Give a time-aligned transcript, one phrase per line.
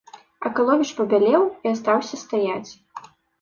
[0.49, 2.71] Акаловіч пабялеў і астаўся стаяць.